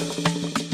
Oh, 0.00 0.67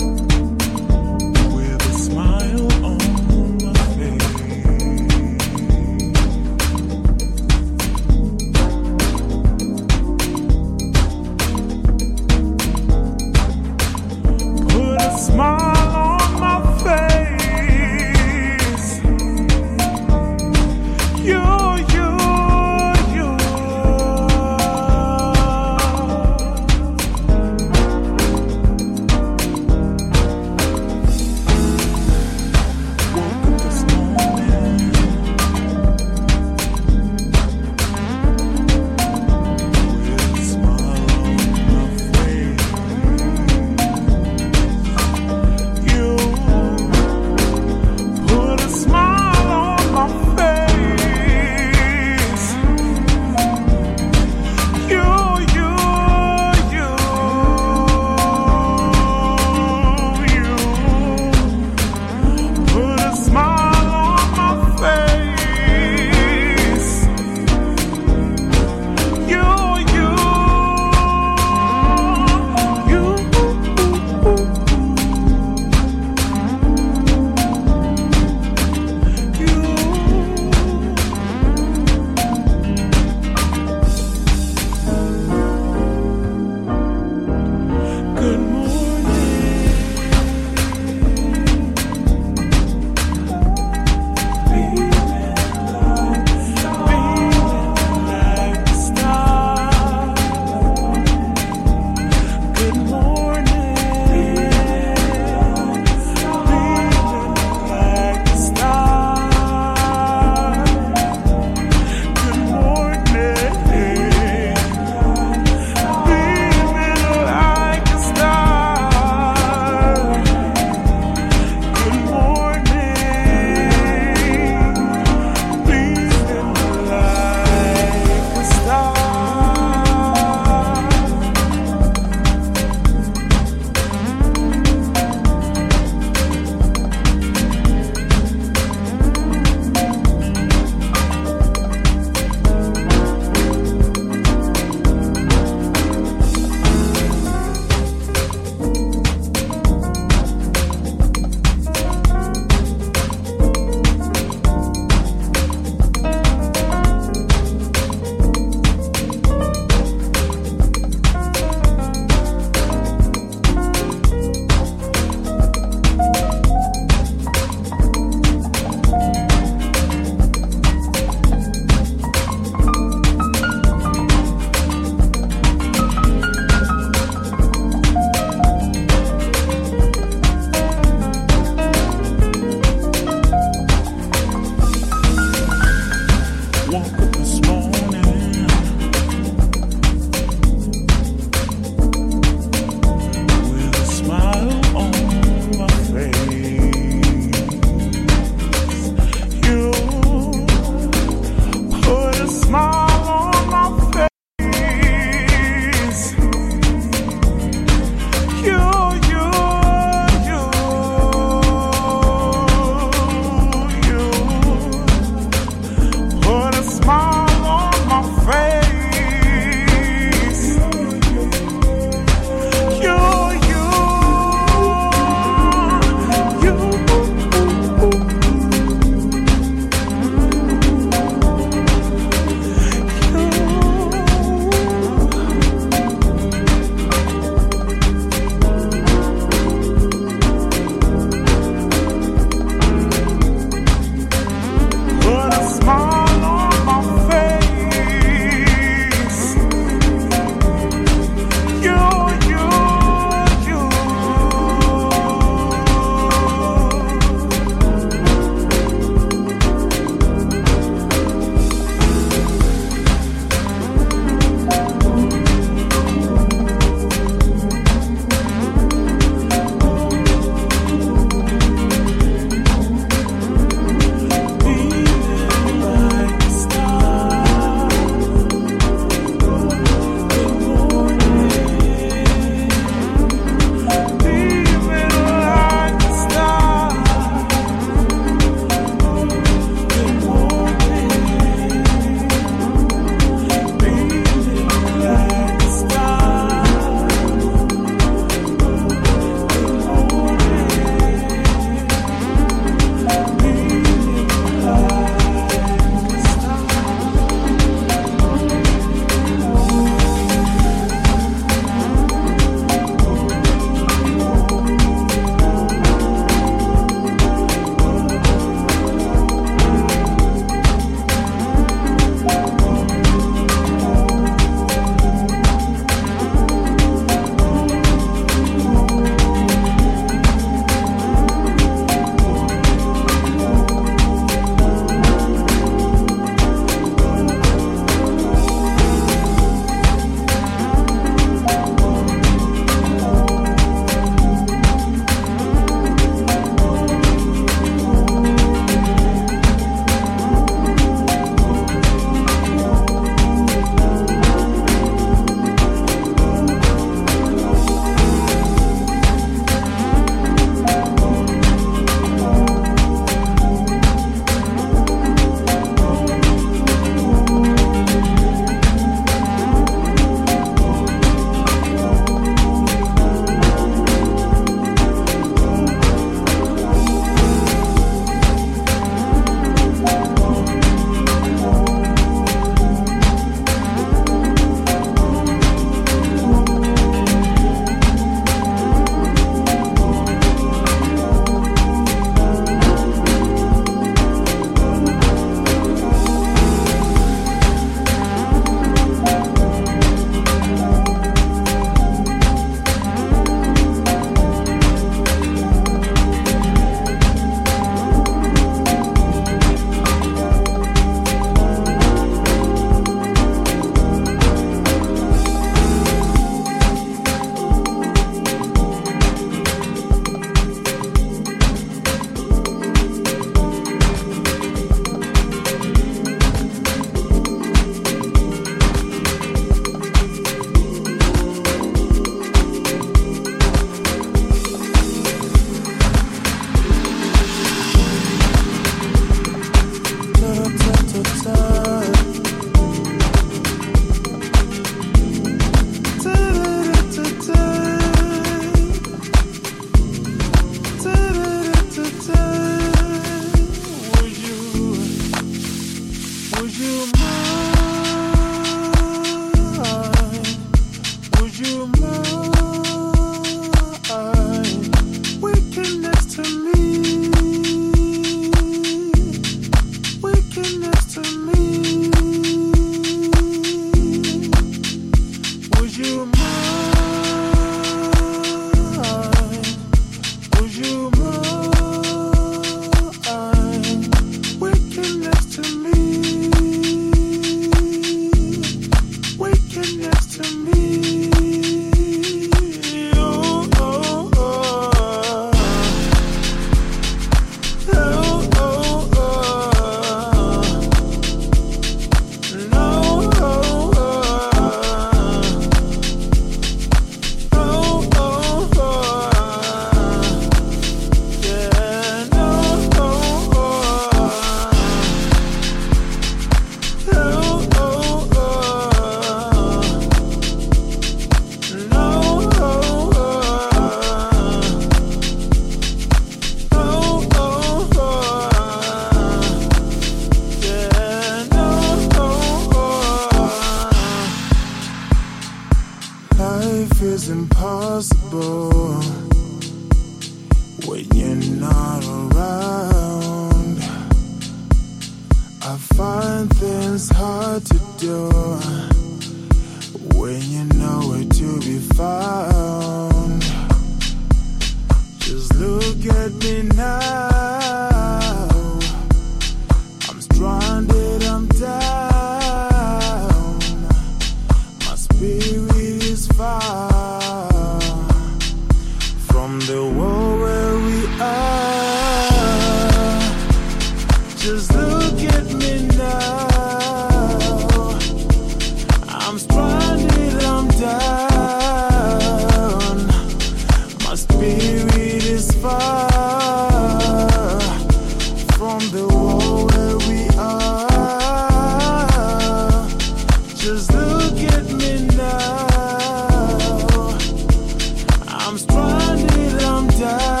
I'm 597.87 598.17
stranded, 598.17 599.23
I'm 599.23 599.47
down. 599.47 600.00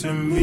to 0.00 0.14
me. 0.14 0.39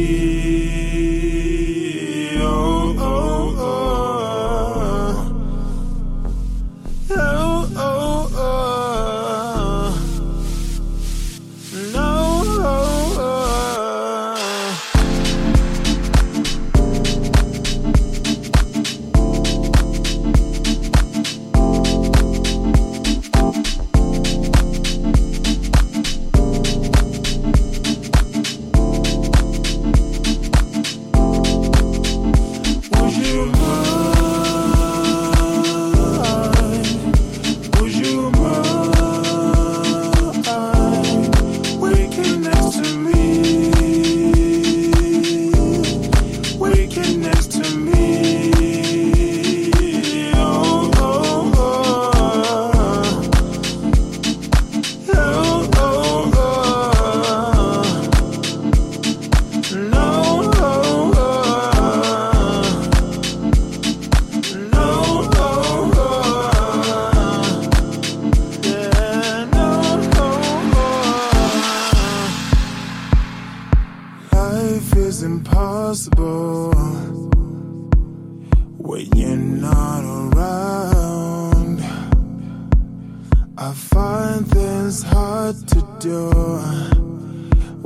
to 85.68 85.80
do 86.00 86.30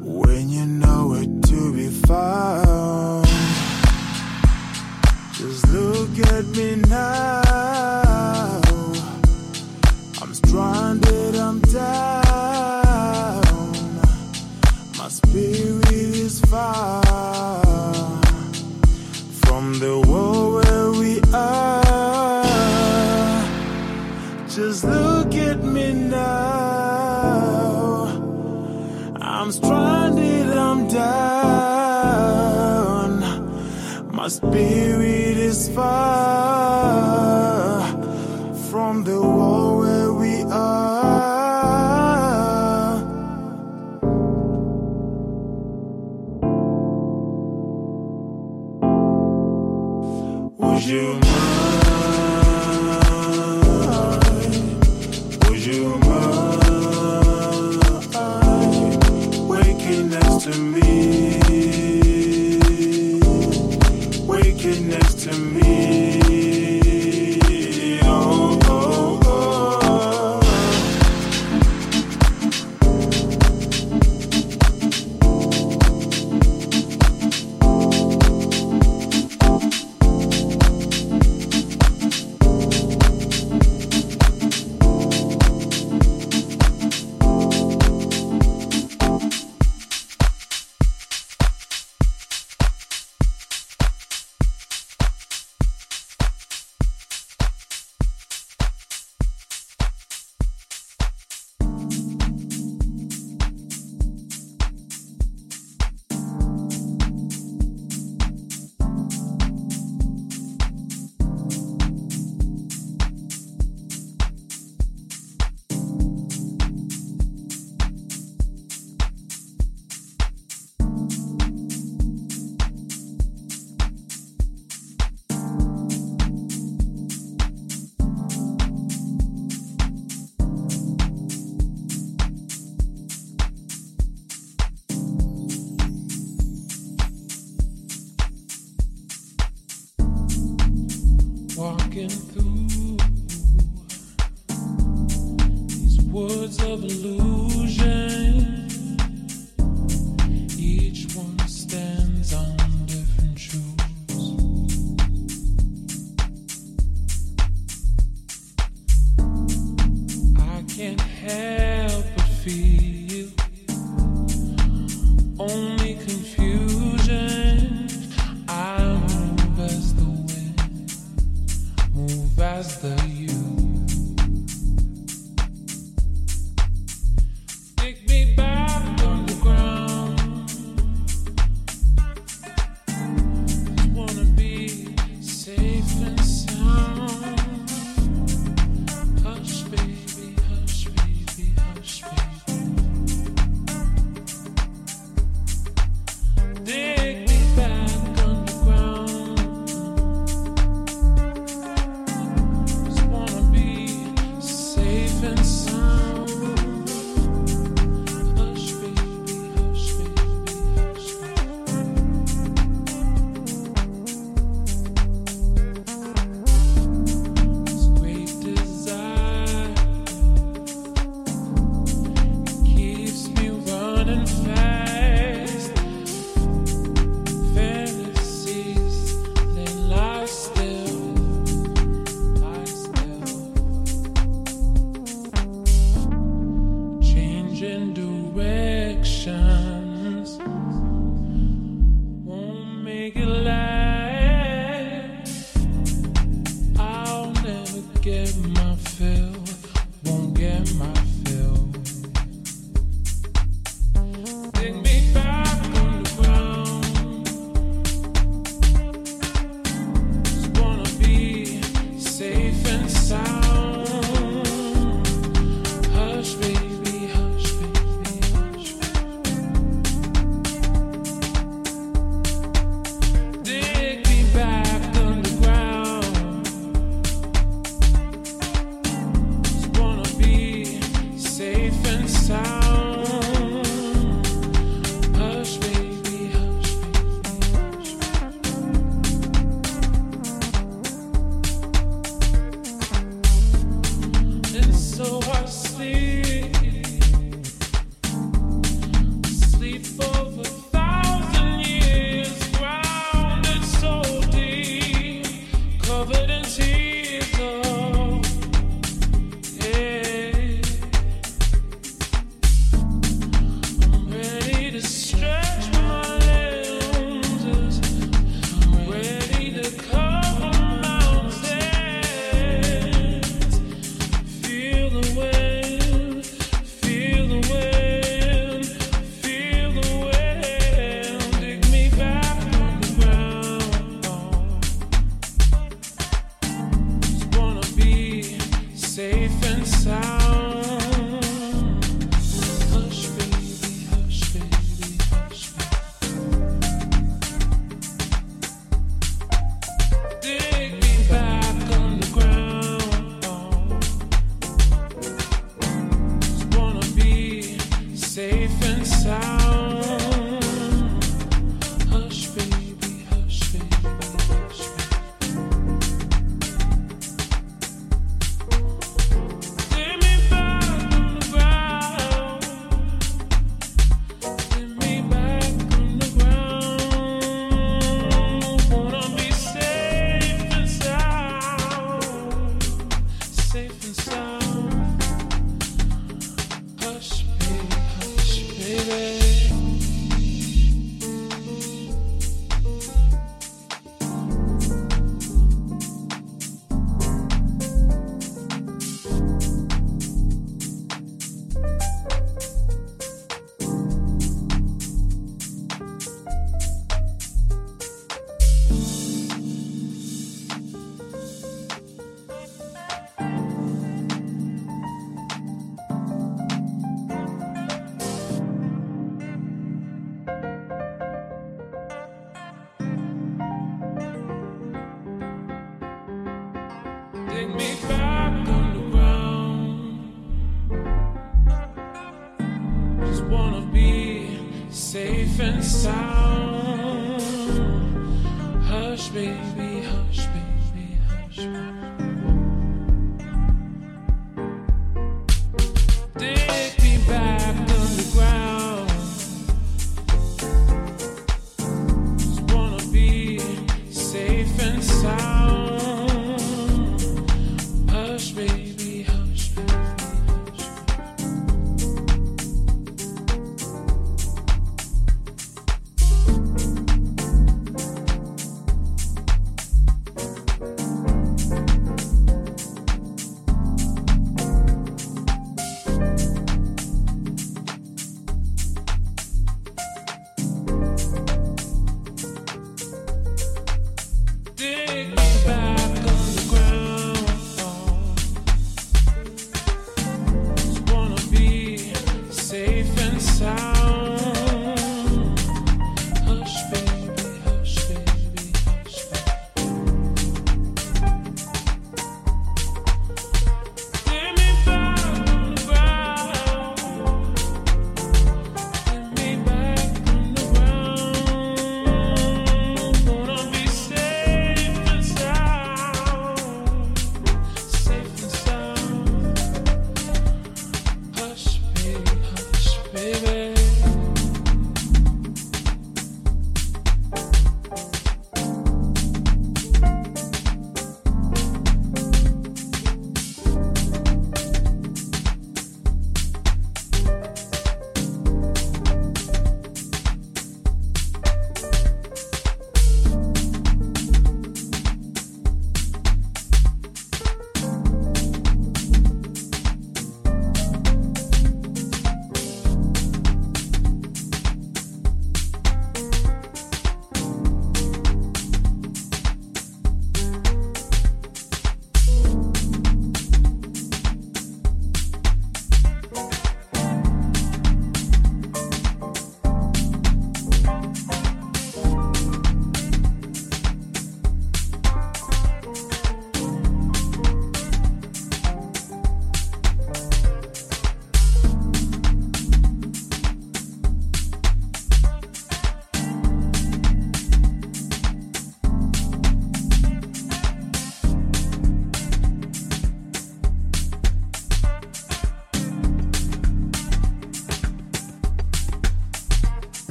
when 0.00 0.48
you 0.48 0.66
know 0.66 1.08
where 1.08 1.24
to 1.24 1.72
be 1.74 1.88
found. 1.88 3.26
Just 5.32 5.68
look 5.68 6.10
at 6.32 6.44
me 6.56 6.76
now. 6.88 8.60
I'm 10.20 10.34
stranded, 10.34 11.36
I'm 11.36 11.60
down. 11.60 12.19
I'm 29.50 29.56
stranded, 29.56 30.56
I'm 30.56 30.86
down. 30.86 31.10
My 34.12 34.28
spirit 34.28 35.36
is 35.38 35.68
far 35.70 35.90
from 38.70 39.02
the 39.02 39.20
world. 39.20 39.49